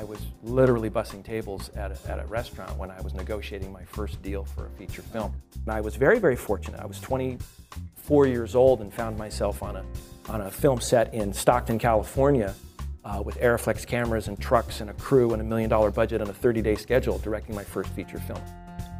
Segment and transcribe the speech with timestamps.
[0.00, 3.84] I was literally bussing tables at a, at a restaurant when I was negotiating my
[3.84, 5.34] first deal for a feature film.
[5.66, 6.80] And I was very, very fortunate.
[6.80, 9.84] I was 24 years old and found myself on a,
[10.30, 12.54] on a film set in Stockton, California,
[13.04, 16.30] uh, with Arriflex cameras and trucks and a crew and a million dollar budget and
[16.30, 18.40] a 30 day schedule, directing my first feature film.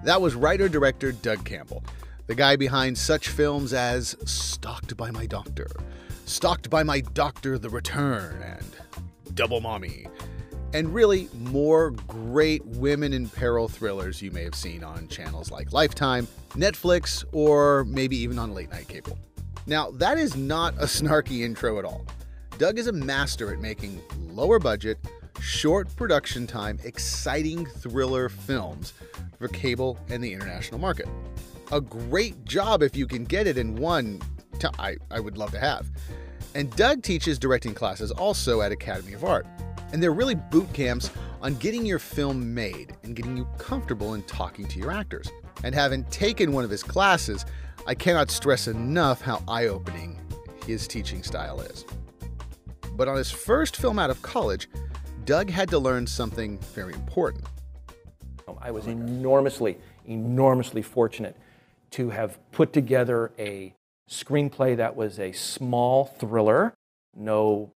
[0.04, 1.82] That was writer director Doug Campbell,
[2.26, 5.68] the guy behind such films as Stalked by My Doctor,
[6.26, 10.06] Stalked by My Doctor The Return, and Double Mommy.
[10.72, 15.72] And really, more great women in peril thrillers you may have seen on channels like
[15.72, 19.18] Lifetime, Netflix, or maybe even on late night cable.
[19.66, 22.06] Now, that is not a snarky intro at all.
[22.58, 24.98] Doug is a master at making lower budget,
[25.40, 28.92] short production time, exciting thriller films
[29.38, 31.08] for cable and the international market.
[31.72, 34.20] A great job if you can get it in one
[34.78, 35.90] I would love to have.
[36.54, 39.46] And Doug teaches directing classes also at Academy of Art.
[39.92, 41.10] And they're really boot camps
[41.42, 45.30] on getting your film made and getting you comfortable in talking to your actors.
[45.64, 47.44] And having taken one of his classes,
[47.86, 50.18] I cannot stress enough how eye opening
[50.66, 51.84] his teaching style is.
[52.96, 54.68] But on his first film out of college,
[55.24, 57.44] Doug had to learn something very important.
[58.46, 61.36] Oh, I was enormously, enormously fortunate
[61.92, 63.74] to have put together a
[64.08, 66.74] screenplay that was a small thriller.
[67.14, 67.72] No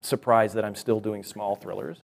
[0.00, 2.00] surprise that I'm still doing small thrillers.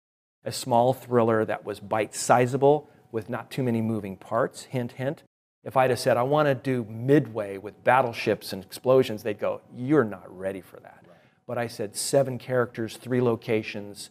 [0.46, 4.64] A small thriller that was bite sizable with not too many moving parts.
[4.64, 5.24] Hint, hint.
[5.64, 9.62] If I'd have said, I want to do Midway with battleships and explosions, they'd go,
[9.74, 11.04] You're not ready for that
[11.48, 14.10] but I said seven characters, three locations,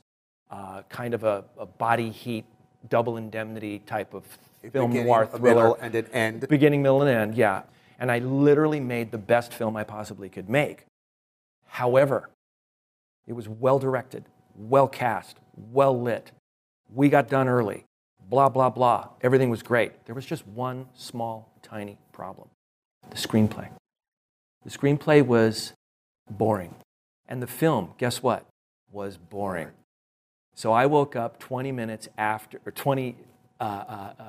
[0.50, 2.44] uh, kind of a, a, body heat,
[2.88, 4.24] double indemnity type of
[4.70, 5.54] film noir thriller.
[5.54, 6.48] Middle and an end.
[6.48, 7.62] Beginning, middle, and end, yeah.
[7.98, 10.84] And I literally made the best film I possibly could make.
[11.66, 12.28] However,
[13.26, 14.24] it was well directed,
[14.56, 16.32] well cast, well lit.
[16.92, 17.84] We got done early.
[18.28, 19.08] Blah, blah, blah.
[19.20, 20.04] Everything was great.
[20.06, 22.48] There was just one small, tiny problem
[23.10, 23.68] the screenplay.
[24.64, 25.72] The screenplay was
[26.30, 26.74] boring.
[27.28, 28.46] And the film, guess what?
[28.90, 29.68] Was boring.
[30.54, 33.16] So I woke up 20 minutes after, or 20,
[33.60, 34.24] uh, uh, uh,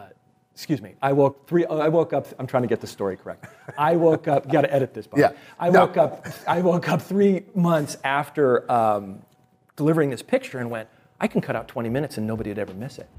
[0.53, 3.45] excuse me, I woke three, I woke up, I'm trying to get the story correct.
[3.77, 5.19] I woke up, you got to edit this, Bob.
[5.19, 5.31] Yeah.
[5.59, 5.81] I no.
[5.81, 9.21] woke up, I woke up three months after um,
[9.75, 10.87] delivering this picture and went,
[11.19, 13.09] I can cut out 20 minutes and nobody would ever miss it.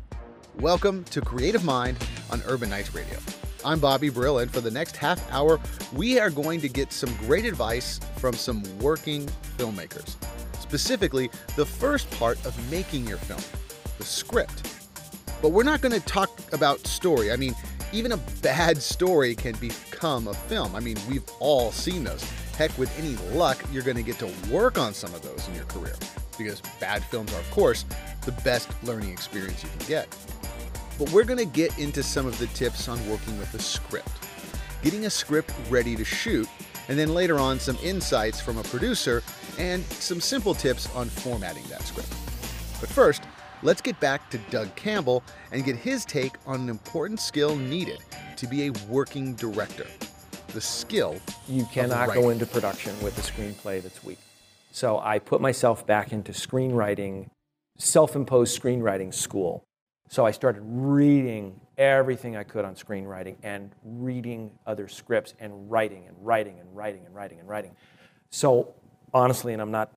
[0.60, 1.96] Welcome to Creative Mind
[2.30, 3.18] on Urban Knights Radio.
[3.64, 5.58] I'm Bobby Brill, and for the next half hour,
[5.94, 10.16] we are going to get some great advice from some working filmmakers.
[10.60, 13.40] Specifically, the first part of making your film,
[13.98, 14.73] the script.
[15.44, 17.30] But we're not going to talk about story.
[17.30, 17.54] I mean,
[17.92, 20.74] even a bad story can become a film.
[20.74, 22.24] I mean, we've all seen those.
[22.56, 25.54] Heck, with any luck, you're going to get to work on some of those in
[25.54, 25.92] your career.
[26.38, 27.84] Because bad films are, of course,
[28.22, 30.16] the best learning experience you can get.
[30.98, 34.08] But we're going to get into some of the tips on working with a script,
[34.82, 36.48] getting a script ready to shoot,
[36.88, 39.22] and then later on some insights from a producer
[39.58, 42.08] and some simple tips on formatting that script.
[42.80, 43.24] But first,
[43.64, 47.98] let's get back to Doug Campbell and get his take on an important skill needed
[48.36, 49.86] to be a working director
[50.48, 51.16] the skill.
[51.48, 54.20] You cannot go into production with a screenplay that's weak.
[54.70, 57.28] So I put myself back into screenwriting,
[57.76, 59.64] self imposed screenwriting school
[60.08, 66.06] so I started reading everything I could on screenwriting and reading other scripts and writing
[66.06, 67.74] and writing and writing and writing and writing.
[68.30, 68.74] So
[69.12, 69.90] honestly, and I'm not,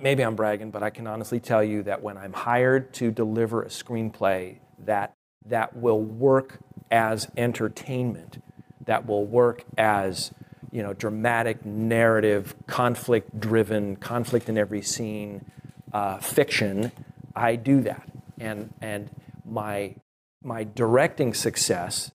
[0.00, 3.62] maybe I'm bragging, but I can honestly tell you that when I'm hired to deliver
[3.62, 5.14] a screenplay that,
[5.46, 6.58] that will work
[6.90, 8.42] as entertainment,
[8.84, 10.32] that will work as
[10.70, 15.44] you know, dramatic, narrative, conflict-driven, conflict in every scene,
[15.92, 16.92] uh, fiction,
[17.34, 18.08] I do that.
[18.38, 19.10] And and
[19.44, 19.96] my
[20.42, 22.12] my directing success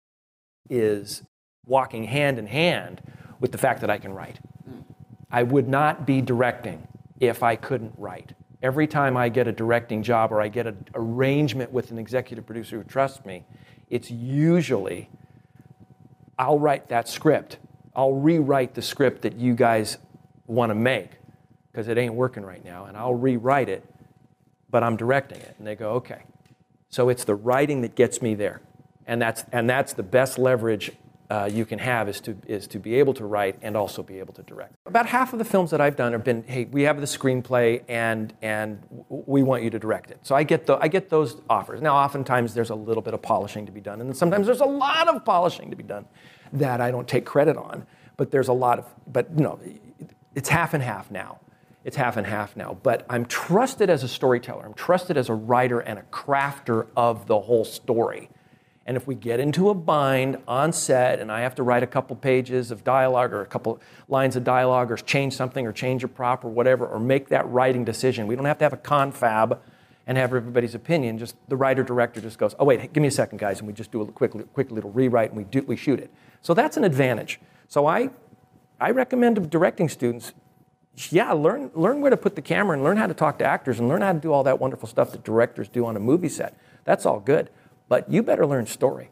[0.70, 1.24] is
[1.66, 3.02] walking hand in hand
[3.40, 4.40] with the fact that I can write.
[5.30, 6.88] I would not be directing
[7.20, 8.34] if I couldn't write.
[8.62, 12.46] Every time I get a directing job or I get an arrangement with an executive
[12.46, 13.46] producer who trusts me,
[13.90, 15.10] it's usually
[16.38, 17.58] I'll write that script.
[17.96, 19.98] I'll rewrite the script that you guys
[20.48, 21.12] want to make
[21.72, 23.86] because it ain't working right now, and I'll rewrite it
[24.76, 25.56] but I'm directing it.
[25.58, 26.24] And they go, okay.
[26.90, 28.60] So it's the writing that gets me there.
[29.08, 30.92] And that's, and that's the best leverage
[31.30, 34.20] uh, you can have is to, is to be able to write and also be
[34.20, 34.76] able to direct.
[34.86, 37.84] About half of the films that I've done have been, hey, we have the screenplay
[37.88, 38.80] and, and
[39.10, 40.20] we want you to direct it.
[40.22, 41.82] So I get, the, I get those offers.
[41.82, 44.66] Now, oftentimes there's a little bit of polishing to be done, and sometimes there's a
[44.66, 46.06] lot of polishing to be done
[46.54, 47.88] that I don't take credit on.
[48.18, 49.60] But there's a lot of, but you know,
[50.36, 51.40] it's half and half now.
[51.86, 52.78] it's half and half now.
[52.84, 54.66] But I'm trusted as a storyteller.
[54.66, 58.30] I'm trusted as a writer and a crafter of the whole story.
[58.86, 61.88] And if we get into a bind on set and I have to write a
[61.88, 66.04] couple pages of dialogue or a couple lines of dialogue or change something or change
[66.04, 68.78] a prop or whatever or make that writing decision, we don't have to have a
[68.78, 69.60] confab
[70.06, 71.18] and have everybody's opinion.
[71.18, 73.74] Just the writer director just goes, oh wait, give me a second, guys, and we
[73.74, 76.12] just do a quick, quick little rewrite and we do we shoot it.
[76.42, 77.40] So that's an advantage.
[77.68, 78.12] So I,
[78.80, 80.34] I recommend to directing students,
[81.10, 83.80] yeah, learn learn where to put the camera and learn how to talk to actors
[83.80, 86.30] and learn how to do all that wonderful stuff that directors do on a movie
[86.30, 86.56] set.
[86.84, 87.50] That's all good,
[87.88, 89.10] but you better learn story.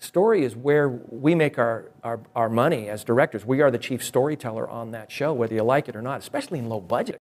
[0.00, 3.44] Story is where we make our, our, our money as directors.
[3.44, 6.60] We are the chief storyteller on that show, whether you like it or not, especially
[6.60, 7.16] in low budget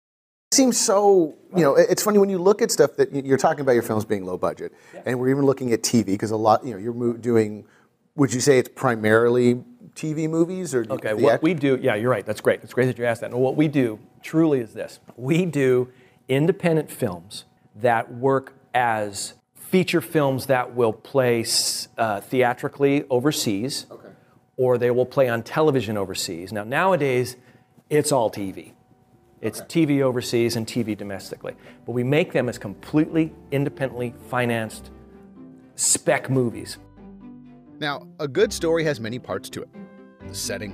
[0.50, 3.60] It seems so you know it's funny when you look at stuff that you're talking
[3.60, 5.02] about your films being low budget yeah.
[5.06, 7.64] and we're even looking at tv because a lot you know you're doing
[8.16, 9.62] would you say it's primarily
[9.94, 12.98] tv movies or okay what we do yeah you're right that's great it's great that
[12.98, 15.88] you asked that and what we do truly is this we do
[16.28, 17.44] independent films
[17.74, 19.34] that work as
[19.74, 21.44] feature films that will play
[21.98, 24.08] uh, theatrically overseas okay.
[24.56, 27.36] or they will play on television overseas now nowadays
[27.90, 28.72] it's all tv
[29.44, 29.84] it's okay.
[29.84, 31.54] TV overseas and TV domestically.
[31.84, 34.90] But we make them as completely independently financed
[35.76, 36.78] spec movies.
[37.78, 39.68] Now, a good story has many parts to it
[40.26, 40.72] the setting,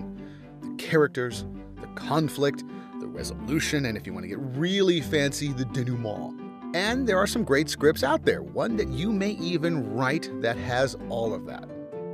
[0.63, 1.45] the characters,
[1.81, 2.63] the conflict,
[3.01, 6.40] the resolution, and if you want to get really fancy, the denouement.
[6.73, 10.57] And there are some great scripts out there, one that you may even write that
[10.57, 11.69] has all of that.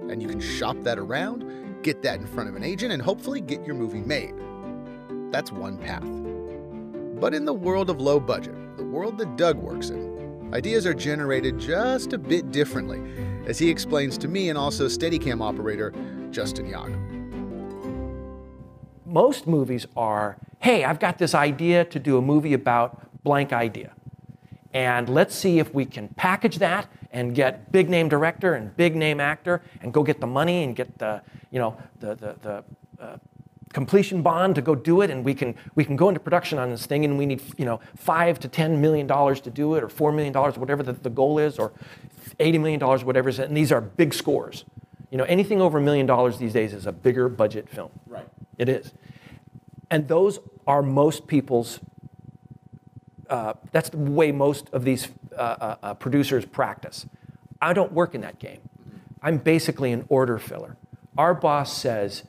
[0.08, 3.42] And you can shop that around, get that in front of an agent, and hopefully
[3.42, 4.32] get your movie made.
[5.30, 6.08] That's one path.
[7.20, 10.94] But in the world of low budget, the world that Doug works in, ideas are
[10.94, 13.02] generated just a bit differently,
[13.46, 15.92] as he explains to me and also Steadicam operator
[16.30, 16.94] Justin Yag.
[19.04, 23.92] Most movies are, hey, I've got this idea to do a movie about blank idea.
[24.72, 28.94] And let's see if we can package that and get big name director and big
[28.94, 32.64] name actor and go get the money and get the, you know, the, the, the
[33.02, 33.16] uh,
[33.72, 35.10] completion bond to go do it.
[35.10, 37.64] And we can we can go into production on this thing and we need you
[37.64, 40.94] know five to ten million dollars to do it or four million dollars whatever the,
[40.94, 41.72] the goal is or
[42.38, 43.38] 80 million dollars whatever it is.
[43.38, 44.64] And these are big scores.
[45.10, 47.90] You know anything over a million dollars these days is a bigger budget film.
[48.06, 48.26] Right.
[48.56, 48.92] It is.
[49.90, 51.80] And those are most people's
[53.28, 57.06] uh, that's the way most of these uh, uh, uh producers practice
[57.60, 58.60] i don't work in that game
[59.22, 60.76] i'm basically an order filler
[61.18, 62.24] our boss says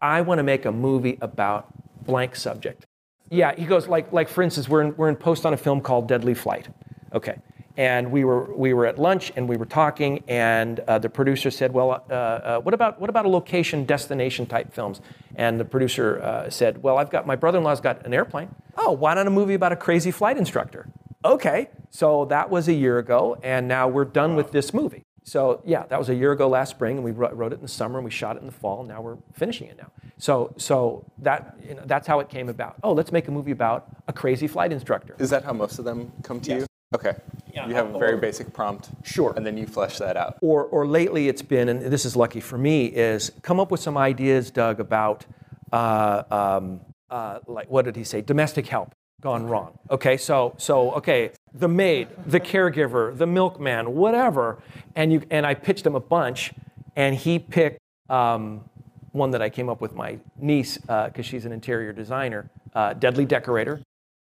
[0.00, 1.68] I want to make a movie about
[2.04, 2.86] blank subject.
[3.30, 5.80] Yeah, he goes like like for instance, we're in, we're in post on a film
[5.80, 6.68] called Deadly Flight.
[7.12, 7.36] Okay.
[7.78, 11.48] And we were we were at lunch and we were talking, and uh, the producer
[11.48, 15.00] said, "Well, uh, uh, what about what about a location destination type films?"
[15.36, 18.52] And the producer uh, said, "Well, I've got my brother-in-law's got an airplane.
[18.76, 20.88] Oh, why not a movie about a crazy flight instructor?"
[21.24, 25.04] Okay, so that was a year ago, and now we're done with this movie.
[25.22, 27.68] So yeah, that was a year ago last spring, and we wrote it in the
[27.68, 29.92] summer, and we shot it in the fall, and now we're finishing it now.
[30.16, 32.74] So so that you know, that's how it came about.
[32.82, 35.14] Oh, let's make a movie about a crazy flight instructor.
[35.20, 36.60] Is that how most of them come to yes.
[36.62, 36.66] you?
[36.94, 37.14] Okay.
[37.52, 37.68] Yeah.
[37.68, 38.90] You have a very basic prompt.
[39.04, 39.34] Sure.
[39.36, 40.38] And then you flesh that out.
[40.40, 43.80] Or or lately it's been, and this is lucky for me, is come up with
[43.80, 45.26] some ideas, Doug, about
[45.72, 46.80] uh, um,
[47.10, 48.20] uh, like what did he say?
[48.22, 49.78] Domestic help gone wrong.
[49.90, 54.62] Okay, so so okay, the maid, the caregiver, the milkman, whatever,
[54.96, 56.52] and you and I pitched him a bunch,
[56.96, 58.64] and he picked um,
[59.12, 62.94] one that I came up with my niece because uh, she's an interior designer, uh,
[62.94, 63.82] Deadly Decorator.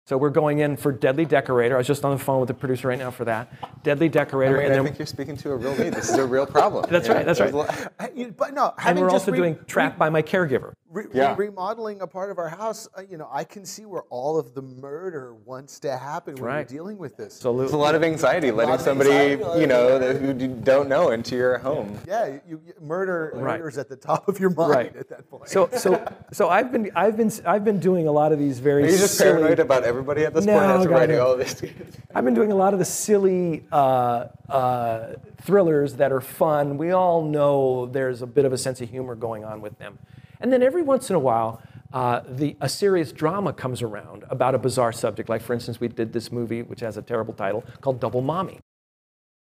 [0.04, 1.76] So we're going in for Deadly Decorator.
[1.76, 3.82] I was just on the phone with the producer right now for that.
[3.84, 4.58] Deadly Decorator.
[4.58, 5.94] I, mean, and I think you're speaking to a real need.
[5.94, 6.86] This is a real problem.
[6.90, 7.24] that's right.
[7.24, 7.52] That's right.
[7.52, 10.72] But no, and we're also doing Trapped by My Caregiver.
[10.92, 11.34] Re- yeah.
[11.38, 14.54] remodeling a part of our house, uh, you know, I can see where all of
[14.54, 16.70] the murder wants to happen when right.
[16.70, 17.36] we're dealing with this.
[17.36, 17.64] Absolutely.
[17.64, 21.56] It's a lot of anxiety letting somebody, anxiety, you know, who don't know into your
[21.56, 21.98] home.
[22.06, 23.58] Yeah, yeah you, you, murder right.
[23.58, 24.96] murder's at the top of your mind right.
[24.96, 25.48] at that point.
[25.48, 28.82] So, so, so I've been, I've been, I've been doing a lot of these very.
[28.82, 31.62] Are you just silly, paranoid about everybody at this no, point after writing all this?
[32.14, 36.76] I've been doing a lot of the silly uh, uh, thrillers that are fun.
[36.76, 39.98] We all know there's a bit of a sense of humor going on with them,
[40.42, 41.62] and then every once in a while.
[41.92, 45.28] Uh, the, a serious drama comes around about a bizarre subject.
[45.28, 48.60] Like, for instance, we did this movie, which has a terrible title, called Double Mommy.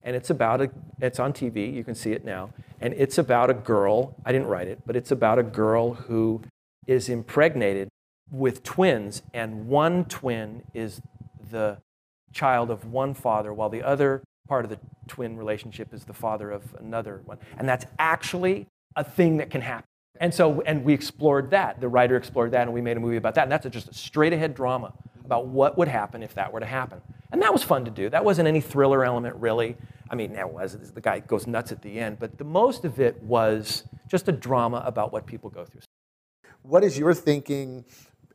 [0.02, 2.50] And it's about a, it's on TV, you can see it now.
[2.80, 6.42] And it's about a girl, I didn't write it, but it's about a girl who
[6.86, 7.88] is impregnated
[8.30, 11.00] with twins, and one twin is
[11.50, 11.78] the
[12.32, 14.78] child of one father, while the other part of the
[15.08, 17.38] twin relationship is the father of another one.
[17.58, 18.66] And that's actually
[18.96, 19.84] a thing that can happen.
[20.20, 21.80] And so, and we explored that.
[21.80, 23.44] The writer explored that, and we made a movie about that.
[23.44, 24.92] And that's just a straight ahead drama
[25.24, 27.00] about what would happen if that were to happen.
[27.32, 28.10] And that was fun to do.
[28.10, 29.76] That wasn't any thriller element, really.
[30.10, 30.92] I mean, it was.
[30.92, 32.18] The guy goes nuts at the end.
[32.18, 35.80] But the most of it was just a drama about what people go through.
[36.62, 37.86] What is your thinking,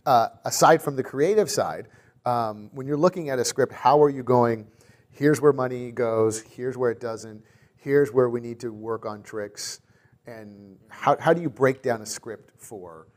[0.05, 1.87] uh, aside from the creative side,
[2.25, 4.65] um, when you're looking at a script, how are you going,
[5.11, 7.43] here's where money goes, here's where it doesn't,
[7.75, 9.81] here's where we need to work on tricks,
[10.27, 13.07] and how, how do you break down a script for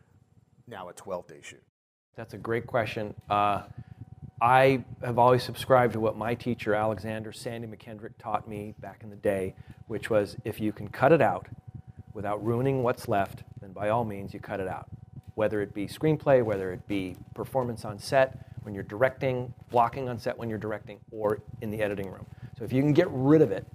[0.67, 1.62] now a 12-day shoot?
[2.17, 3.15] That's a great question.
[3.31, 3.62] Uh,
[4.41, 9.11] I have always subscribed to what my teacher, Alexander Sandy Mackendrick, taught me back in
[9.11, 9.55] the day,
[9.87, 11.49] which was if you can cut it out
[12.12, 14.88] without ruining what's left, then by all means you cut it out.
[15.35, 20.19] Whether it be screenplay, whether it be performance on set, when you're directing, blocking on
[20.19, 22.27] set when you're directing, or in the editing room.
[22.59, 23.67] So if you can get rid of it,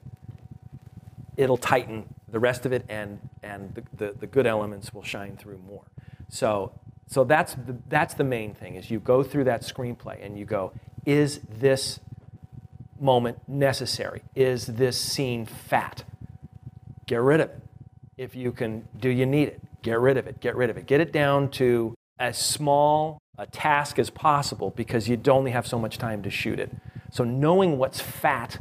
[1.35, 5.37] it'll tighten the rest of it, and, and the, the, the good elements will shine
[5.37, 5.85] through more.
[6.27, 6.73] So
[7.07, 10.45] so that's the, that's the main thing is you go through that screenplay and you
[10.45, 10.71] go,
[11.05, 11.99] is this
[12.99, 14.23] moment necessary?
[14.35, 16.03] Is this scene fat?
[17.05, 17.59] Get rid of it.
[18.17, 19.61] If you can, do you need it?
[19.81, 20.39] Get rid of it.
[20.39, 20.87] Get rid of it.
[20.87, 25.77] Get it down to as small a task as possible because you only have so
[25.77, 26.71] much time to shoot it.
[27.11, 28.59] So knowing what's fat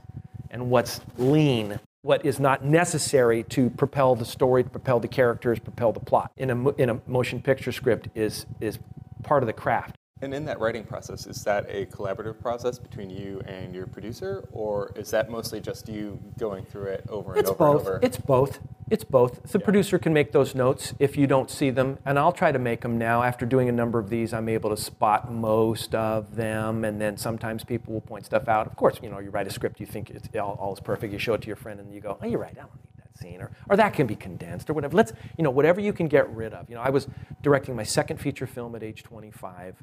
[0.51, 5.59] and what's lean what is not necessary to propel the story, to propel the characters,
[5.59, 8.79] propel the plot in a, in a motion picture script is, is
[9.23, 9.97] part of the craft.
[10.21, 14.49] And in that writing process, is that a collaborative process between you and your producer,
[14.53, 17.81] or is that mostly just you going through it over and it's over both.
[17.81, 18.01] and over?
[18.03, 18.61] It's both.
[18.93, 19.51] It's both.
[19.51, 19.65] The Yeah.
[19.65, 22.83] producer can make those notes if you don't see them, and I'll try to make
[22.83, 23.23] them now.
[23.23, 27.17] After doing a number of these, I'm able to spot most of them, and then
[27.17, 28.67] sometimes people will point stuff out.
[28.67, 31.11] Of course, you know, you write a script, you think it's all, all is perfect,
[31.11, 32.53] you show it to your friend, and you go, "Oh, you're right.
[32.53, 34.95] I don't need that scene," or, or that can be condensed, or whatever.
[34.95, 36.69] Let's, you know, whatever you can get rid of.
[36.69, 37.09] You know, I was
[37.41, 39.83] directing my second feature film at age 25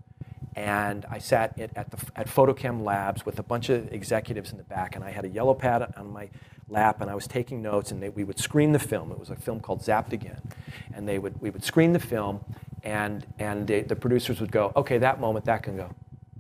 [0.56, 4.58] and I sat at, at, the, at FotoKem Labs with a bunch of executives in
[4.58, 6.30] the back, and I had a yellow pad on my
[6.70, 9.12] lap, and I was taking notes, and they, we would screen the film.
[9.12, 10.42] It was a film called Zapped Again,
[10.94, 12.44] and they would, we would screen the film,
[12.84, 15.94] and, and they, the producers would go, okay, that moment, that can go.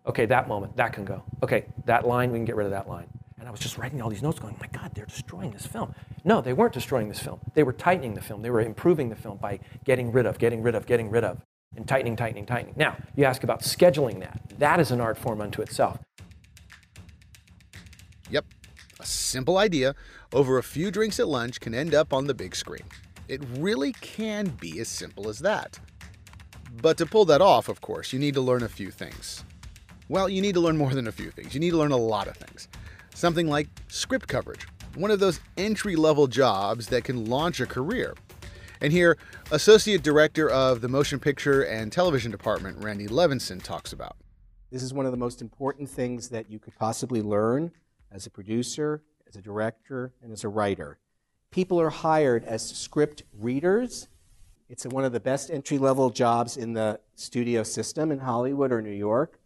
[0.06, 1.24] Okay, that moment, that can go.
[1.44, 3.08] Okay, that line, we can get rid of that line.
[3.38, 5.66] And I was just writing all these notes going, oh my God, they're destroying this
[5.66, 5.94] film.
[6.24, 7.40] No, they weren't destroying this film.
[7.54, 8.42] They were tightening the film.
[8.42, 11.42] They were improving the film by getting rid of, getting rid of, getting rid of
[11.76, 12.74] and tightening, tightening, tightening.
[12.76, 14.42] Now, you ask about scheduling that.
[14.58, 16.00] That is an art form unto itself.
[19.02, 19.96] A simple idea
[20.34, 22.84] over a few drinks at lunch can end up on the big screen.
[23.30, 25.80] It really can be as simple as that.
[26.82, 29.46] But to pull that off, of course, you need to learn a few things.
[30.10, 31.54] Well, you need to learn more than a few things.
[31.54, 32.68] You need to learn a lot of things.
[33.16, 38.16] Something like script coverage, one of those entry level jobs that can launch a career.
[38.82, 39.18] And here,
[39.52, 44.18] Associate Director of the Motion Picture and Television Department, Randy Levinson, talks about.
[44.72, 47.72] This is one of the most important things that you could possibly learn
[48.12, 51.00] as a producer, as a director, and as a writer.
[51.52, 54.08] People are hired as script readers.
[54.70, 58.82] It's one of the best entry level jobs in the studio system in Hollywood or
[58.82, 59.40] New York.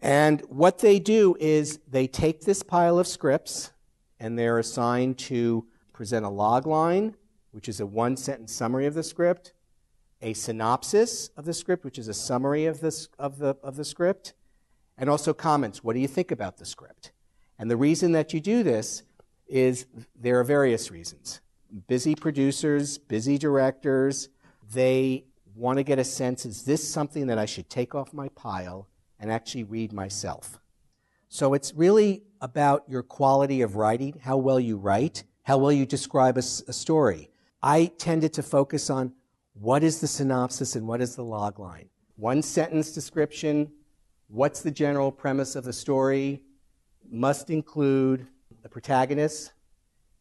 [0.00, 3.72] And what they do is they take this pile of scripts
[4.20, 7.16] and they're assigned to present a log line,
[7.50, 9.52] which is a one sentence summary of the script,
[10.22, 13.84] a synopsis of the script, which is a summary of, this, of, the, of the
[13.84, 14.34] script,
[14.96, 15.82] and also comments.
[15.82, 17.12] What do you think about the script?
[17.58, 19.02] And the reason that you do this
[19.48, 21.40] is there are various reasons.
[21.86, 24.28] Busy producers, busy directors,
[24.72, 28.28] they want to get a sense is this something that I should take off my
[28.30, 30.60] pile and actually read myself?
[31.28, 35.86] So it's really about your quality of writing, how well you write, how well you
[35.86, 37.30] describe a, a story.
[37.62, 39.12] I tended to focus on
[39.54, 41.88] what is the synopsis and what is the log line.
[42.16, 43.72] One sentence description,
[44.28, 46.42] what's the general premise of the story,
[47.10, 48.26] must include
[48.62, 49.52] the protagonist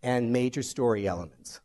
[0.04, 1.62] and major story elements.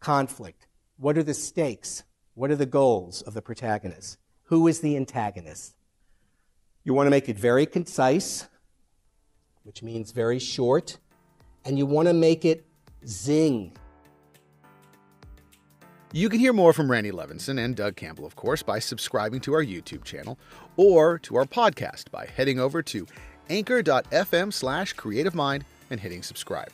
[0.00, 0.66] Conflict.
[0.98, 2.04] What are the stakes?
[2.34, 4.18] What are the goals of the protagonist?
[4.44, 5.74] Who is the antagonist?
[6.84, 8.48] You want to make it very concise,
[9.62, 10.98] which means very short,
[11.64, 12.66] and you want to make it
[13.06, 13.76] zing.
[16.12, 19.54] You can hear more from Randy Levinson and Doug Campbell, of course, by subscribing to
[19.54, 20.40] our YouTube channel
[20.76, 23.06] or to our podcast by heading over to
[23.50, 26.70] anchor.fm slash creative mind and hitting subscribe.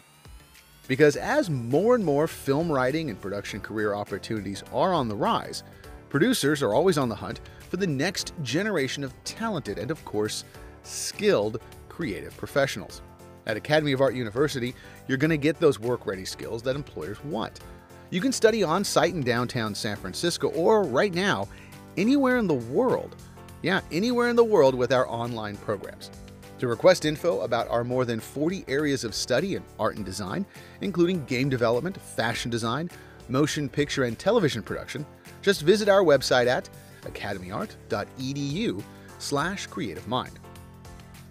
[0.86, 5.64] Because as more and more film writing and production career opportunities are on the rise,
[6.08, 10.44] producers are always on the hunt for the next generation of talented and, of course,
[10.84, 13.02] skilled creative professionals.
[13.46, 14.74] At Academy of Art University,
[15.08, 17.60] you're going to get those work ready skills that employers want.
[18.10, 21.48] You can study on site in downtown San Francisco or right now,
[21.96, 23.16] anywhere in the world.
[23.62, 26.10] Yeah, anywhere in the world with our online programs.
[26.58, 30.46] To request info about our more than 40 areas of study in art and design,
[30.80, 32.90] including game development, fashion design,
[33.28, 35.04] motion picture and television production,
[35.42, 36.68] just visit our website at
[37.02, 38.82] academyart.edu
[39.18, 40.38] slash creative mind.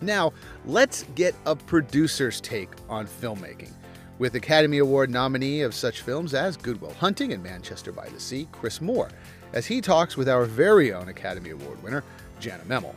[0.01, 0.33] Now,
[0.65, 3.71] let's get a producer's take on filmmaking.
[4.19, 8.19] With Academy Award nominee of such films as Good Will Hunting and Manchester by the
[8.19, 9.09] Sea, Chris Moore,
[9.53, 12.03] as he talks with our very own Academy Award winner,
[12.39, 12.93] Jana Memel.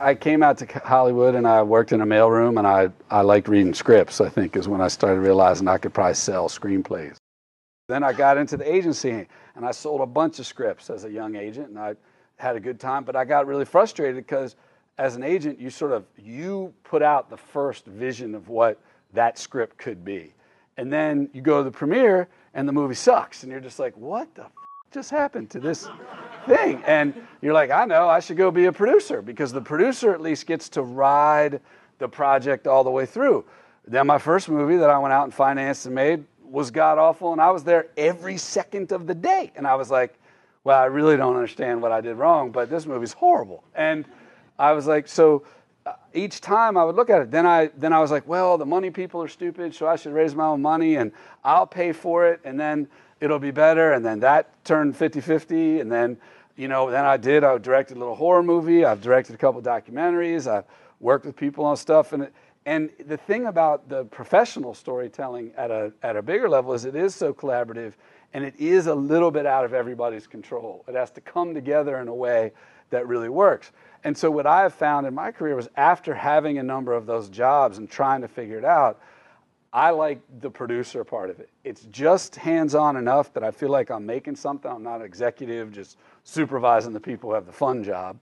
[0.00, 3.48] I came out to Hollywood and I worked in a mailroom and I, I liked
[3.48, 7.16] reading scripts, I think, is when I started realizing I could probably sell screenplays.
[7.88, 9.26] Then I got into the agency
[9.56, 11.96] and I sold a bunch of scripts as a young agent and I
[12.36, 14.54] had a good time, but I got really frustrated because
[14.98, 18.78] as an agent, you sort of you put out the first vision of what
[19.14, 20.32] that script could be.
[20.76, 23.96] And then you go to the premiere and the movie sucks and you're just like,
[23.96, 24.46] "What the
[24.90, 25.88] just happened to this
[26.46, 30.12] thing?" And you're like, "I know, I should go be a producer because the producer
[30.12, 31.60] at least gets to ride
[31.98, 33.44] the project all the way through."
[33.86, 37.32] Then my first movie that I went out and financed and made was god awful
[37.32, 40.18] and I was there every second of the day and I was like,
[40.64, 43.64] well, I really don't understand what I did wrong, but this movie's horrible.
[43.74, 44.04] And
[44.58, 45.44] I was like, so
[45.86, 48.58] uh, each time I would look at it, then I then I was like, well,
[48.58, 51.12] the money people are stupid, so I should raise my own money and
[51.44, 52.88] I'll pay for it, and then
[53.20, 53.92] it'll be better.
[53.92, 56.18] And then that turned 50-50, and then
[56.56, 57.44] you know, then I did.
[57.44, 58.84] I directed a little horror movie.
[58.84, 60.50] I've directed a couple documentaries.
[60.50, 60.64] I've
[60.98, 62.28] worked with people on stuff, and
[62.66, 66.96] and the thing about the professional storytelling at a at a bigger level is it
[66.96, 67.92] is so collaborative
[68.34, 70.84] and it is a little bit out of everybody's control.
[70.88, 72.52] It has to come together in a way
[72.90, 73.72] that really works.
[74.04, 77.06] And so, what I have found in my career was after having a number of
[77.06, 79.00] those jobs and trying to figure it out,
[79.72, 81.50] I like the producer part of it.
[81.62, 84.70] It's just hands on enough that I feel like I'm making something.
[84.70, 88.18] I'm not an executive, just supervising the people who have the fun job.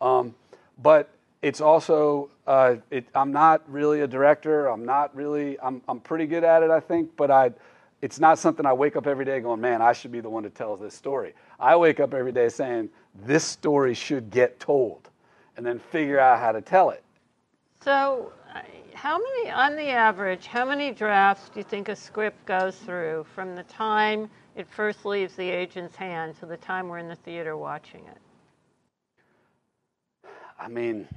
[0.00, 0.34] Um,
[0.82, 1.08] but
[1.42, 4.66] it's also, uh, it, I'm not really a director.
[4.66, 7.52] I'm not really, I'm, I'm pretty good at it, I think, but I,
[8.02, 10.42] it's not something I wake up every day going, man, I should be the one
[10.42, 11.34] to tell this story.
[11.58, 12.90] I wake up every day saying,
[13.24, 15.08] this story should get told,
[15.56, 17.02] and then figure out how to tell it.
[17.80, 18.32] So,
[18.94, 23.24] how many, on the average, how many drafts do you think a script goes through
[23.34, 27.16] from the time it first leaves the agent's hand to the time we're in the
[27.16, 28.18] theater watching it?
[30.58, 31.08] I mean,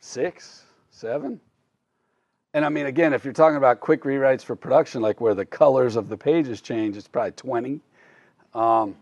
[0.00, 1.40] six, seven.
[2.52, 5.46] And I mean, again, if you're talking about quick rewrites for production, like where the
[5.46, 7.80] colors of the pages change, it's probably 20.
[8.54, 8.96] Um,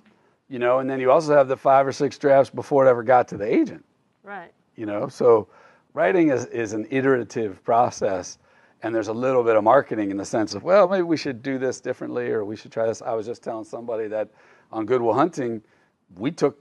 [0.48, 3.02] you know, and then you also have the five or six drafts before it ever
[3.02, 3.84] got to the agent.
[4.22, 4.52] Right.
[4.76, 5.48] You know, so
[5.98, 8.38] writing is, is an iterative process,
[8.84, 11.42] and there's a little bit of marketing in the sense of, well, maybe we should
[11.42, 13.02] do this differently, or we should try this.
[13.02, 14.28] I was just telling somebody that
[14.70, 15.60] on Good Will Hunting,
[16.16, 16.56] we took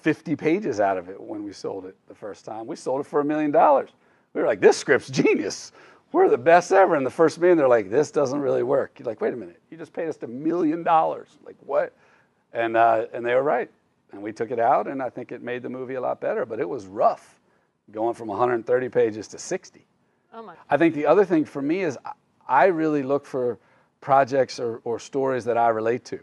[0.00, 2.66] 50 pages out of it when we sold it the first time.
[2.66, 3.90] We sold it for a million dollars.
[4.32, 5.72] We were like, this script's genius
[6.12, 6.94] we're the best ever.
[6.94, 8.98] And the first meeting, they're like, this doesn't really work.
[8.98, 11.38] You're like, wait a minute, you just paid us a million dollars.
[11.44, 11.92] Like, what?
[12.54, 13.70] And, uh, and they were right.
[14.10, 16.44] And we took it out, and I think it made the movie a lot better,
[16.44, 17.39] but it was rough
[17.92, 19.86] going from 130 pages to 60.
[20.32, 20.54] Oh my.
[20.68, 21.98] I think the other thing for me is
[22.48, 23.58] I really look for
[24.00, 26.20] projects or, or stories that I relate to.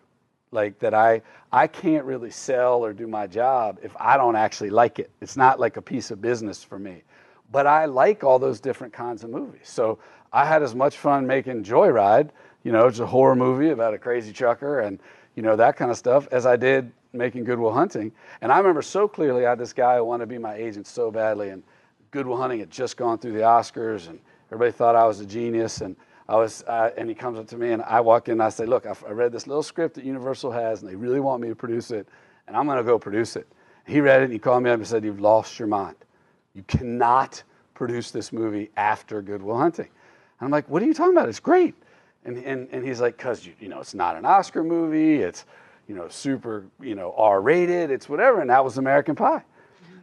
[0.52, 4.70] Like that I I can't really sell or do my job if I don't actually
[4.70, 5.12] like it.
[5.22, 7.04] It's not like a piece of business for me.
[7.52, 9.68] But I like all those different kinds of movies.
[9.68, 10.00] So
[10.34, 12.30] I had as much fun making Joyride,
[12.64, 15.00] you know, it's a horror movie about a crazy trucker and,
[15.36, 18.12] you know, that kind of stuff, as I did making Good Will Hunting.
[18.42, 20.88] And I remember so clearly I had this guy who wanted to be my agent
[20.88, 21.50] so badly.
[21.50, 21.64] And
[22.12, 25.26] Good Will Hunting had just gone through the Oscars and everybody thought I was a
[25.26, 25.82] genius.
[25.82, 25.96] And
[26.30, 28.50] I was, uh, and he comes up to me and I walk in and I
[28.50, 31.48] say, look, I read this little script that Universal has and they really want me
[31.50, 32.08] to produce it
[32.48, 33.48] and I'm going to go produce it.
[33.86, 35.96] He read it and he called me up and said, you've lost your mind.
[36.54, 39.88] You cannot produce this movie after Good Will Hunting.
[40.40, 41.30] And I'm like, what are you talking about?
[41.30, 41.76] It's great.
[42.26, 45.22] And, and, and he's like, because, you, you know, it's not an Oscar movie.
[45.22, 45.46] It's,
[45.88, 47.92] you know, super, you know, R-rated.
[47.92, 48.42] It's whatever.
[48.42, 49.44] And that was American Pie.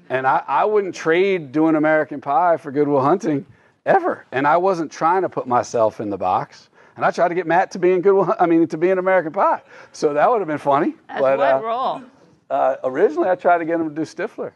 [0.09, 3.47] And I, I wouldn't trade doing American Pie for Good Will Hunting
[3.87, 4.27] ever.
[4.33, 6.69] And I wasn't trying to put myself in the box.
[6.97, 8.91] And I tried to get Matt to be in Good Will, I mean, to be
[8.91, 9.63] in American Pie.
[9.93, 10.95] So that would have been funny.
[11.09, 12.03] As but, what uh, role?
[12.51, 14.53] uh, originally, I tried to get him to do Stifler.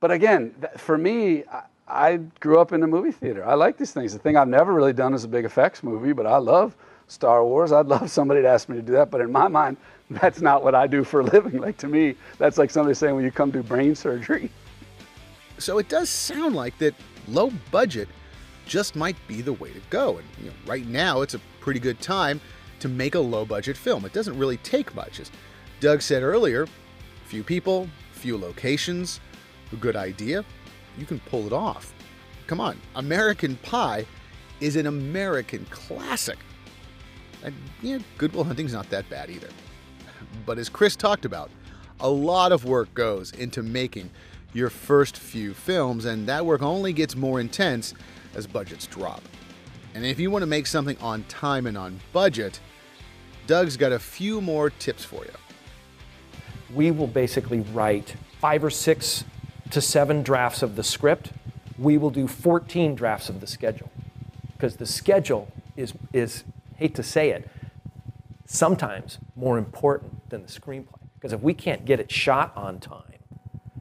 [0.00, 3.44] But again, for me, I, I grew up in the movie theater.
[3.46, 4.12] I like these things.
[4.12, 6.76] The thing I've never really done is a big effects movie, but I love
[7.06, 7.72] Star Wars.
[7.72, 9.10] I'd love somebody to ask me to do that.
[9.10, 9.76] But in my mind,
[10.22, 11.60] that's not what I do for a living.
[11.68, 14.50] Like to me, that's like somebody saying, "Will you come do brain surgery?"
[15.60, 16.94] So it does sound like that
[17.26, 18.08] low budget
[18.64, 20.18] just might be the way to go.
[20.18, 22.40] And you know, right now, it's a pretty good time
[22.78, 24.04] to make a low budget film.
[24.04, 25.18] It doesn't really take much.
[25.18, 25.32] As
[25.80, 26.68] Doug said earlier,
[27.24, 29.18] few people, few locations,
[29.72, 30.44] a good idea,
[30.96, 31.92] you can pull it off.
[32.46, 34.06] Come on, American Pie
[34.60, 36.38] is an American classic.
[37.42, 39.48] And yeah, Good Will Hunting's not that bad either.
[40.46, 41.50] But as Chris talked about,
[42.00, 44.10] a lot of work goes into making
[44.52, 47.94] your first few films, and that work only gets more intense
[48.34, 49.22] as budgets drop.
[49.94, 52.60] And if you want to make something on time and on budget,
[53.46, 55.32] Doug's got a few more tips for you.
[56.74, 59.24] We will basically write five or six
[59.70, 61.32] to seven drafts of the script.
[61.78, 63.90] We will do 14 drafts of the schedule
[64.52, 66.44] because the schedule is, is,
[66.76, 67.48] hate to say it,
[68.44, 71.00] sometimes more important than the screenplay.
[71.14, 73.02] Because if we can't get it shot on time,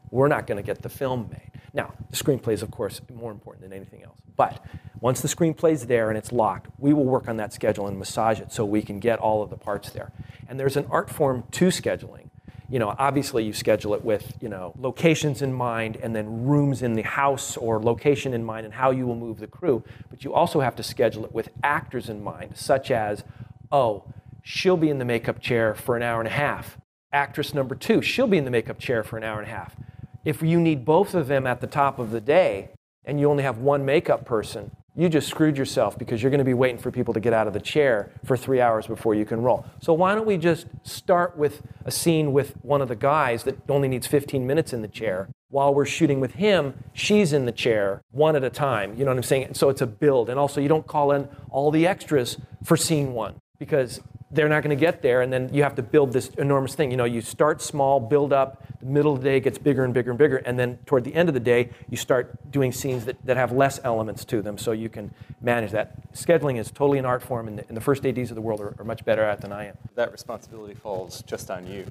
[0.10, 1.52] we're not going to get the film made.
[1.74, 4.20] Now, the screenplay is, of course, more important than anything else.
[4.36, 4.66] But
[5.00, 8.40] once the screenplay's there and it's locked, we will work on that schedule and massage
[8.40, 10.12] it so we can get all of the parts there.
[10.48, 12.30] And there's an art form to scheduling.
[12.70, 16.82] You know, obviously you schedule it with, you know, locations in mind and then rooms
[16.82, 19.84] in the house or location in mind and how you will move the crew.
[20.10, 23.24] But you also have to schedule it with actors in mind, such as,
[23.72, 24.04] oh,
[24.48, 26.78] she'll be in the makeup chair for an hour and a half.
[27.12, 29.76] Actress number two, she'll be in the makeup chair for an hour and a half.
[30.24, 32.70] If you need both of them at the top of the day
[33.04, 36.46] and you only have one makeup person, you just screwed yourself because you're going to
[36.46, 39.26] be waiting for people to get out of the chair for three hours before you
[39.26, 39.66] can roll.
[39.82, 43.58] So why don't we just start with a scene with one of the guys that
[43.70, 45.28] only needs 15 minutes in the chair?
[45.50, 48.96] While we're shooting with him, she's in the chair one at a time.
[48.98, 49.56] You know what I'm saying?
[49.56, 50.30] So it's a build.
[50.30, 54.00] And also, you don't call in all the extras for scene one because
[54.30, 56.92] they're not going to get there, and then you have to build this enormous thing.
[56.92, 59.94] You know, you start small, build up, the middle of the day gets bigger and
[59.94, 63.06] bigger and bigger, and then toward the end of the day, you start doing scenes
[63.06, 65.12] that, that have less elements to them so you can
[65.42, 66.12] manage that.
[66.14, 68.60] Scheduling is totally an art form, and the, and the first ADs of the world
[68.60, 69.78] are, are much better at it than I am.
[69.96, 71.86] That responsibility falls just on you.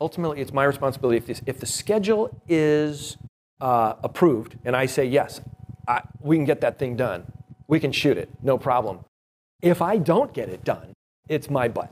[0.00, 1.18] Ultimately, it's my responsibility.
[1.18, 3.16] If, this, if the schedule is
[3.60, 5.40] uh, approved, and I say, yes,
[5.88, 7.30] I, we can get that thing done,
[7.66, 9.00] we can shoot it, no problem.
[9.60, 10.94] If I don't get it done,
[11.30, 11.90] it's my butt.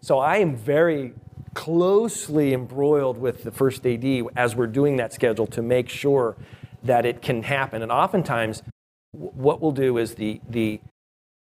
[0.00, 1.12] So I am very
[1.54, 6.36] closely embroiled with the first AD as we're doing that schedule to make sure
[6.82, 7.82] that it can happen.
[7.82, 8.62] And oftentimes,
[9.12, 10.80] what we'll do is the, the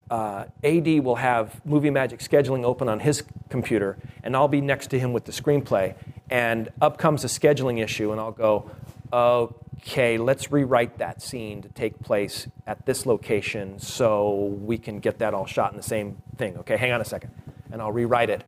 [0.09, 4.89] uh, AD will have Movie Magic scheduling open on his computer, and I'll be next
[4.89, 5.97] to him with the screenplay.
[6.31, 8.71] And up comes a scheduling issue, and I'll go,
[9.13, 15.19] okay, let's rewrite that scene to take place at this location so we can get
[15.19, 16.57] that all shot in the same thing.
[16.59, 17.31] Okay, hang on a second.
[17.73, 18.45] And I'll rewrite it.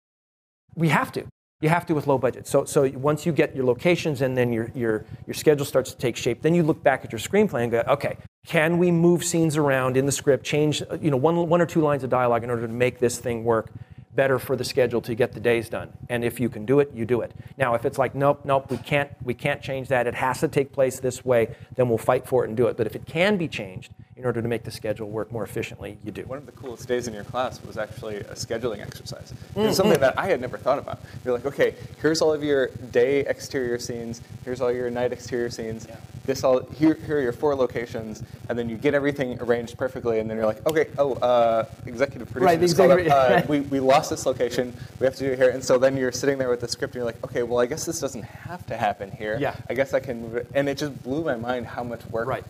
[0.74, 1.24] We have to.
[1.62, 2.46] You have to with low budget.
[2.46, 5.96] So, so once you get your locations and then your, your, your schedule starts to
[5.96, 9.24] take shape, then you look back at your screenplay and go, okay, can we move
[9.24, 12.10] scenes around in the script, change uh, you know, one, one or two lines of
[12.10, 13.70] dialogue in order to make this thing work?
[14.16, 15.92] better for the schedule to get the days done.
[16.08, 17.32] And if you can do it, you do it.
[17.58, 20.48] Now, if it's like, nope, nope, we can't, we can't change that, it has to
[20.48, 22.78] take place this way, then we'll fight for it and do it.
[22.78, 25.98] But if it can be changed in order to make the schedule work more efficiently,
[26.02, 26.22] you do.
[26.22, 29.34] One of the coolest days in your class was actually a scheduling exercise.
[29.54, 31.00] It's something that I had never thought about.
[31.22, 35.50] You're like, okay, here's all of your day exterior scenes, here's all your night exterior
[35.50, 35.86] scenes.
[35.86, 35.96] Yeah.
[36.24, 40.18] This all here, here are your four locations, and then you get everything arranged perfectly,
[40.18, 43.78] and then you're like, okay, oh, uh, executive producer, right, executive, up, uh, we, we
[43.78, 46.48] lost this location, we have to do it here, and so then you're sitting there
[46.48, 49.12] with the script, and you're like, okay, well, I guess this doesn't have to happen
[49.12, 49.36] here.
[49.38, 49.54] Yeah.
[49.70, 52.26] I guess I can move it, and it just blew my mind how much work,
[52.26, 52.44] right.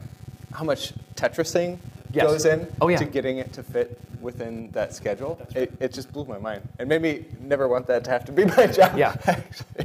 [0.52, 1.78] how much Tetrising
[2.12, 2.26] yes.
[2.26, 2.98] goes in oh, yeah.
[2.98, 5.38] to getting it to fit within that schedule.
[5.40, 5.64] Right.
[5.64, 6.62] It, it just blew my mind.
[6.78, 8.96] and made me never want that to have to be my job.
[8.96, 9.16] Yeah,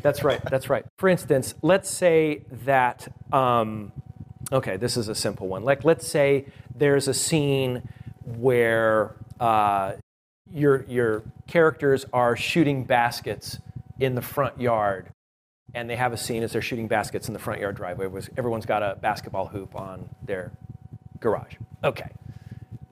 [0.02, 0.42] that's right.
[0.50, 0.86] That's right.
[0.98, 3.92] For instance, let's say that, um,
[4.52, 5.64] okay, this is a simple one.
[5.64, 7.88] Like, let's say there's a scene
[8.24, 9.94] where uh,
[10.50, 13.60] your, your characters are shooting baskets
[14.00, 15.12] in the front yard
[15.74, 18.08] and they have a scene as they're shooting baskets in the front yard driveway.
[18.08, 20.52] Where everyone's got a basketball hoop on their
[21.22, 21.56] garage.
[21.84, 22.10] Okay.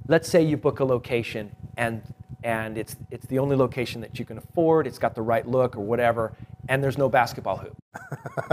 [0.07, 2.01] Let's say you book a location and
[2.41, 5.75] and it's it's the only location that you can afford, it's got the right look
[5.75, 6.33] or whatever,
[6.69, 7.75] and there's no basketball hoop.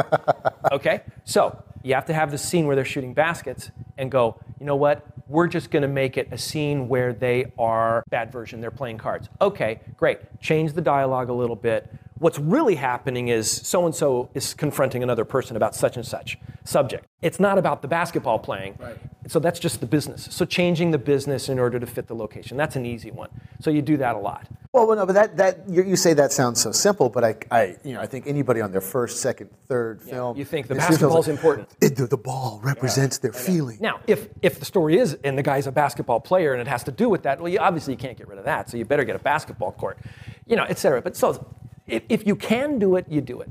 [0.72, 1.02] okay?
[1.24, 4.74] So, you have to have the scene where they're shooting baskets and go, you know
[4.74, 5.06] what?
[5.28, 8.98] We're just going to make it a scene where they are bad version, they're playing
[8.98, 9.28] cards.
[9.40, 10.18] Okay, great.
[10.40, 15.02] Change the dialogue a little bit what's really happening is so and so is confronting
[15.02, 17.06] another person about such and such subject.
[17.22, 18.76] It's not about the basketball playing.
[18.78, 18.96] Right.
[19.28, 20.28] So that's just the business.
[20.30, 22.56] So changing the business in order to fit the location.
[22.56, 23.30] That's an easy one.
[23.60, 24.46] So you do that a lot.
[24.72, 27.76] Well, no, but that, that you, you say that sounds so simple, but I, I,
[27.82, 30.12] you know, I think anybody on their first, second, third yeah.
[30.12, 31.68] film, you think the basketball's like, important.
[31.80, 33.30] It, the, the, ball represents yeah.
[33.30, 33.78] their feeling.
[33.80, 36.84] Now, if if the story is and the guy's a basketball player and it has
[36.84, 38.68] to do with that, well, you, obviously you can't get rid of that.
[38.68, 39.98] So you better get a basketball court,
[40.46, 41.00] you know, et cetera.
[41.00, 41.46] But so
[41.86, 43.50] if, if you can do it, you do it.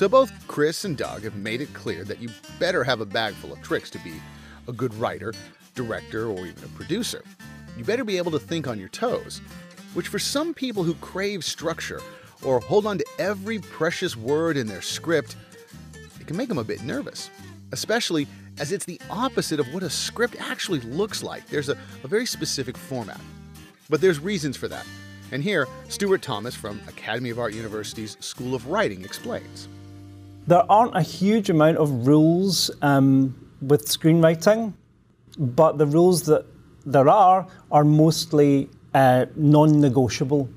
[0.00, 3.34] So both Chris and Doug have made it clear that you better have a bag
[3.34, 4.14] full of tricks to be
[4.66, 5.34] a good writer,
[5.74, 7.22] director, or even a producer.
[7.76, 9.42] You better be able to think on your toes,
[9.92, 12.00] which for some people who crave structure
[12.42, 15.36] or hold on to every precious word in their script,
[16.18, 17.28] it can make them a bit nervous,
[17.72, 18.26] especially
[18.58, 21.46] as it's the opposite of what a script actually looks like.
[21.48, 23.20] There's a, a very specific format.
[23.90, 24.86] But there's reasons for that.
[25.30, 29.68] And here, Stuart Thomas from Academy of Art University's School of Writing explains.
[30.46, 34.72] There aren't a huge amount of rules um, with screenwriting,
[35.38, 36.46] but the rules that
[36.86, 40.48] there are are mostly uh, non negotiable.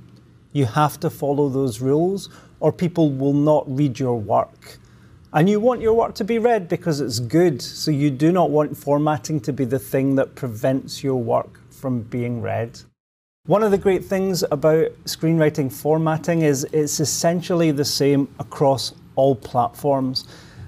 [0.53, 4.79] You have to follow those rules, or people will not read your work.
[5.33, 8.51] And you want your work to be read because it's good, so you do not
[8.51, 12.79] want formatting to be the thing that prevents your work from being read.
[13.47, 19.35] One of the great things about screenwriting formatting is it's essentially the same across all
[19.35, 20.27] platforms.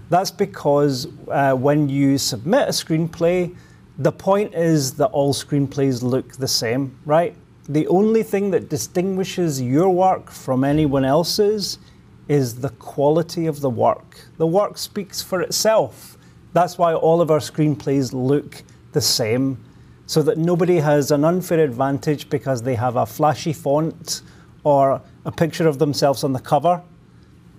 [0.10, 3.56] That's because uh, when you submit a screenplay,
[3.98, 7.36] the point is that all screenplays look the same, right?
[7.68, 11.80] The only thing that distinguishes your work from anyone else's
[12.28, 14.28] is the quality of the work.
[14.38, 16.18] The work speaks for itself.
[16.54, 19.64] That's why all of our screenplays look the same
[20.08, 24.22] so that nobody has an unfair advantage because they have a flashy font
[24.64, 26.82] or a picture of themselves on the cover.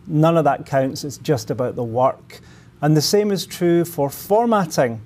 [0.07, 2.41] None of that counts, it's just about the work.
[2.81, 5.01] And the same is true for formatting.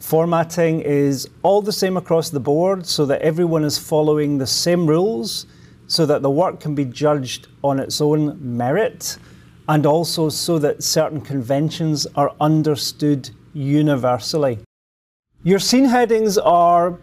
[0.00, 4.86] Formatting is all the same across the board so that everyone is following the same
[4.86, 5.46] rules
[5.88, 9.18] so that the work can be judged on its own merit
[9.68, 14.58] and also so that certain conventions are understood universally.
[15.42, 16.98] Your scene headings are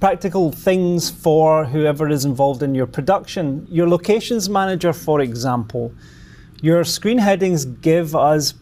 [0.00, 3.66] practical things for whoever is involved in your production.
[3.70, 5.92] Your locations manager, for example,
[6.64, 8.54] your screen headings give us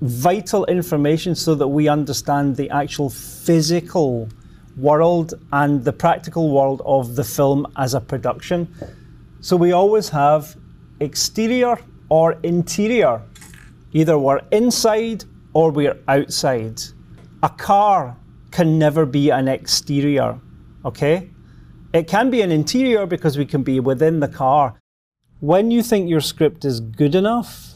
[0.00, 4.28] vital information so that we understand the actual physical
[4.76, 8.72] world and the practical world of the film as a production.
[9.40, 10.56] So we always have
[11.00, 13.20] exterior or interior.
[13.92, 16.80] Either we're inside or we're outside.
[17.42, 18.16] A car
[18.52, 20.38] can never be an exterior,
[20.84, 21.28] okay?
[21.92, 24.78] It can be an interior because we can be within the car.
[25.40, 27.74] When you think your script is good enough,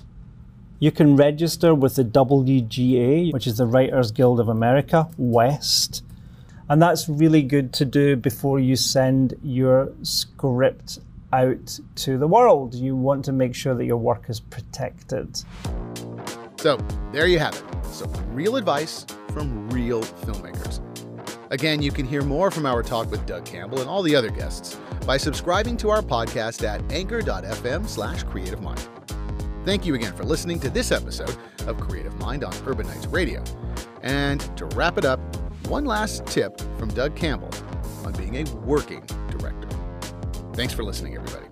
[0.79, 6.03] you can register with the WGA, which is the Writers Guild of America, West.
[6.71, 11.01] And that's really good to do before you send your script
[11.35, 12.75] out to the world.
[12.75, 15.43] You want to make sure that your work is protected.
[16.57, 16.79] So,
[17.13, 17.85] there you have it.
[17.85, 20.81] Some real advice from real filmmakers.
[21.51, 24.31] Again, you can hear more from our talk with Doug Campbell and all the other
[24.31, 28.89] guests by subscribing to our podcast at anchor.fm slash creative mind.
[29.65, 31.37] Thank you again for listening to this episode
[31.67, 33.43] of Creative Mind on Urban Knights Radio.
[34.03, 35.19] And to wrap it up,
[35.67, 37.51] one last tip from Doug Campbell
[38.05, 39.69] on being a working director.
[40.55, 41.47] Thanks for listening, everybody.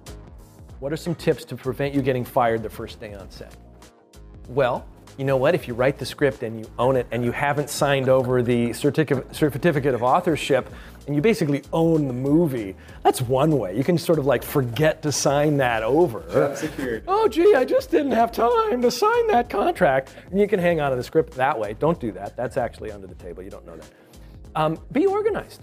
[0.79, 3.57] What are some tips to prevent you getting fired the first day on set?
[4.49, 4.87] Well,
[5.19, 5.55] you know what?
[5.55, 8.73] If you write the script and you own it and you haven't signed over the
[8.73, 10.73] certificate, certificate of authorship
[11.07, 13.77] and you basically own the movie, that's one way.
[13.77, 16.21] You can sort of like forget to sign that over.
[16.31, 17.03] Job secured.
[17.09, 20.15] Oh, gee, I just didn't have time to sign that contract.
[20.31, 21.75] And you can hang on to the script that way.
[21.75, 22.37] Don't do that.
[22.37, 23.43] That's actually under the table.
[23.43, 23.91] You don't know that.
[24.55, 25.63] Um, be organized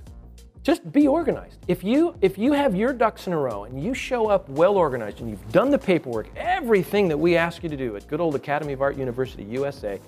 [0.66, 1.60] just be organized.
[1.68, 4.78] If you if you have your ducks in a row and you show up well
[4.78, 8.20] organized and you've done the paperwork, everything that we ask you to do at good
[8.20, 10.02] old Academy of Art University USA,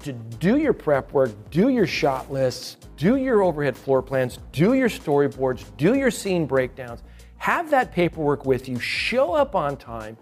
[0.00, 4.72] to do your prep work, do your shot lists, do your overhead floor plans, do
[4.72, 7.02] your storyboards, do your scene breakdowns,
[7.36, 10.16] have that paperwork with you, show up on time,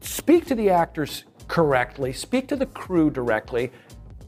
[0.00, 3.70] speak to the actors correctly, speak to the crew directly,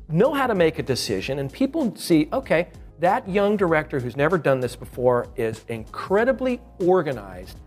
[0.09, 2.69] know how to make a decision, and people see, okay,
[3.05, 7.59] that young director who's never done this before is incredibly organized.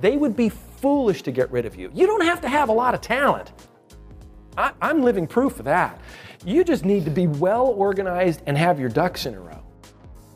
[0.00, 1.90] They would be foolish to get rid of you.
[1.92, 3.52] You don't have to have a lot of talent.
[4.56, 6.00] I, am living proof of that.
[6.44, 9.62] You just need to be well organized and have your ducks in a row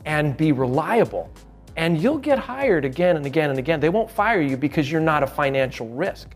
[0.05, 1.31] and be reliable.
[1.77, 3.79] And you'll get hired again and again and again.
[3.79, 6.35] They won't fire you because you're not a financial risk.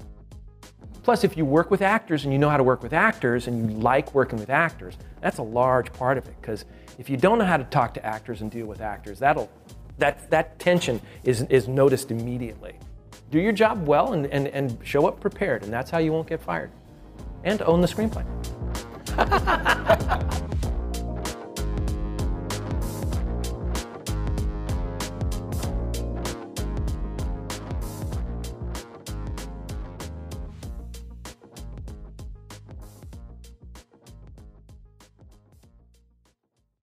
[1.04, 3.72] Plus, if you work with actors and you know how to work with actors and
[3.72, 6.66] you like working with actors, that's a large part of it because
[7.00, 9.50] if you don't know how to talk to actors and deal with actors, that'll,
[10.00, 12.76] that, that tension is, is noticed immediately.
[13.32, 16.28] Do your job well and, and, and show up prepared, and that's how you won't
[16.28, 16.72] get fired.
[17.46, 18.26] And own the screenplay.